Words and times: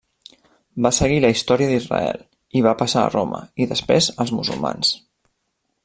Va 0.85 0.91
seguir 0.99 1.19
la 1.25 1.29
història 1.33 1.67
d'Israel, 1.71 2.23
i 2.61 2.65
va 2.69 2.73
passar 2.81 3.05
a 3.05 3.13
Roma 3.17 3.43
i 3.65 3.69
després 3.75 4.09
als 4.25 4.35
musulmans. 4.39 4.97